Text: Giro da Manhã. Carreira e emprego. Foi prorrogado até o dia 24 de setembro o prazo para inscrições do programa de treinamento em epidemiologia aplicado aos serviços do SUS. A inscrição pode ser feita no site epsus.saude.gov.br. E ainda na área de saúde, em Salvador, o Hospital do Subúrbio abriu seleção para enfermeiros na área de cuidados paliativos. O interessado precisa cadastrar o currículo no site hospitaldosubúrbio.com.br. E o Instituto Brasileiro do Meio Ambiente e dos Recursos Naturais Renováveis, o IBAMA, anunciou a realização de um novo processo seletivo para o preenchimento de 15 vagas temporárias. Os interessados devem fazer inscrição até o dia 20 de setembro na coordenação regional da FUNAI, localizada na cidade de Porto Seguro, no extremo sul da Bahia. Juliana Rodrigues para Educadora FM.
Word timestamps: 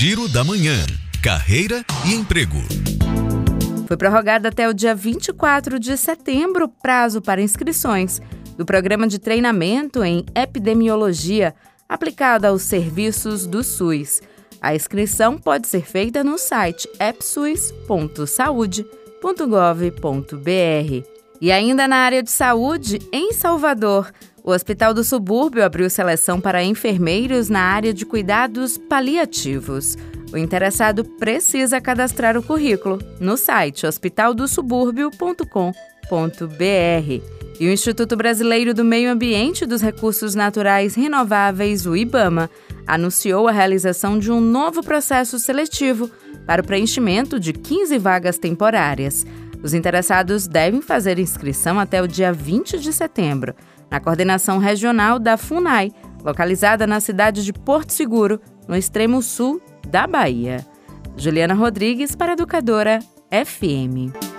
Giro 0.00 0.26
da 0.30 0.42
Manhã. 0.42 0.78
Carreira 1.22 1.84
e 2.06 2.14
emprego. 2.14 2.56
Foi 3.86 3.98
prorrogado 3.98 4.48
até 4.48 4.66
o 4.66 4.72
dia 4.72 4.94
24 4.94 5.78
de 5.78 5.94
setembro 5.98 6.64
o 6.64 6.68
prazo 6.70 7.20
para 7.20 7.42
inscrições 7.42 8.18
do 8.56 8.64
programa 8.64 9.06
de 9.06 9.18
treinamento 9.18 10.02
em 10.02 10.24
epidemiologia 10.34 11.54
aplicado 11.86 12.46
aos 12.46 12.62
serviços 12.62 13.46
do 13.46 13.62
SUS. 13.62 14.22
A 14.58 14.74
inscrição 14.74 15.36
pode 15.36 15.68
ser 15.68 15.82
feita 15.84 16.24
no 16.24 16.38
site 16.38 16.88
epsus.saude.gov.br. 16.98 18.20
E 21.42 21.52
ainda 21.52 21.86
na 21.86 21.96
área 21.96 22.22
de 22.22 22.30
saúde, 22.30 22.98
em 23.12 23.32
Salvador, 23.32 24.12
o 24.42 24.52
Hospital 24.54 24.94
do 24.94 25.04
Subúrbio 25.04 25.62
abriu 25.64 25.88
seleção 25.90 26.40
para 26.40 26.64
enfermeiros 26.64 27.48
na 27.50 27.60
área 27.60 27.92
de 27.92 28.06
cuidados 28.06 28.78
paliativos. 28.78 29.98
O 30.32 30.38
interessado 30.38 31.04
precisa 31.04 31.78
cadastrar 31.80 32.36
o 32.38 32.42
currículo 32.42 32.98
no 33.20 33.36
site 33.36 33.86
hospitaldosubúrbio.com.br. 33.86 35.76
E 37.60 37.66
o 37.66 37.70
Instituto 37.70 38.16
Brasileiro 38.16 38.72
do 38.72 38.82
Meio 38.82 39.10
Ambiente 39.12 39.64
e 39.64 39.66
dos 39.66 39.82
Recursos 39.82 40.34
Naturais 40.34 40.94
Renováveis, 40.94 41.84
o 41.84 41.94
IBAMA, 41.94 42.48
anunciou 42.86 43.46
a 43.46 43.52
realização 43.52 44.18
de 44.18 44.32
um 44.32 44.40
novo 44.40 44.82
processo 44.82 45.38
seletivo 45.38 46.10
para 46.46 46.62
o 46.62 46.66
preenchimento 46.66 47.38
de 47.38 47.52
15 47.52 47.98
vagas 47.98 48.38
temporárias. 48.38 49.26
Os 49.62 49.74
interessados 49.74 50.48
devem 50.48 50.80
fazer 50.80 51.18
inscrição 51.18 51.78
até 51.78 52.00
o 52.02 52.08
dia 52.08 52.32
20 52.32 52.78
de 52.78 52.92
setembro 52.94 53.54
na 53.90 53.98
coordenação 54.00 54.58
regional 54.58 55.18
da 55.18 55.36
FUNAI, 55.36 55.90
localizada 56.24 56.86
na 56.86 57.00
cidade 57.00 57.44
de 57.44 57.52
Porto 57.52 57.90
Seguro, 57.90 58.40
no 58.68 58.76
extremo 58.76 59.20
sul 59.20 59.60
da 59.88 60.06
Bahia. 60.06 60.64
Juliana 61.16 61.54
Rodrigues 61.54 62.14
para 62.14 62.34
Educadora 62.34 63.00
FM. 63.32 64.29